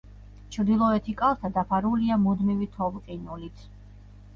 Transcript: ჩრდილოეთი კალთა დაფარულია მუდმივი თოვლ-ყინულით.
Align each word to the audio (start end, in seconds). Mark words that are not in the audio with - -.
ჩრდილოეთი 0.55 1.15
კალთა 1.21 1.53
დაფარულია 1.59 2.21
მუდმივი 2.25 2.73
თოვლ-ყინულით. 2.81 3.69